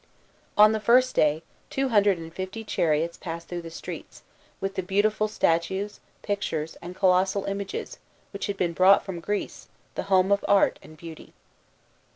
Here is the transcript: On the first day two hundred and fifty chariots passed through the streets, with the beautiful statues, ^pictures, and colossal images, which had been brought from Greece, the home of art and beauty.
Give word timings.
On 0.57 0.71
the 0.71 0.79
first 0.79 1.15
day 1.15 1.43
two 1.69 1.89
hundred 1.89 2.17
and 2.17 2.33
fifty 2.33 2.63
chariots 2.63 3.17
passed 3.17 3.47
through 3.47 3.61
the 3.61 3.69
streets, 3.69 4.23
with 4.59 4.73
the 4.73 4.81
beautiful 4.81 5.27
statues, 5.27 5.99
^pictures, 6.23 6.75
and 6.81 6.95
colossal 6.95 7.43
images, 7.45 7.99
which 8.33 8.47
had 8.47 8.57
been 8.57 8.73
brought 8.73 9.05
from 9.05 9.19
Greece, 9.19 9.67
the 9.93 10.01
home 10.09 10.31
of 10.31 10.43
art 10.47 10.79
and 10.81 10.97
beauty. 10.97 11.35